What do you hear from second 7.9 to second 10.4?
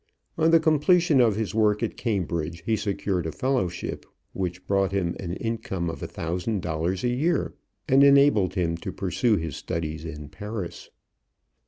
enabled him to pursue his studies in